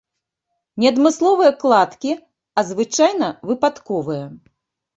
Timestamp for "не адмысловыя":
0.83-1.51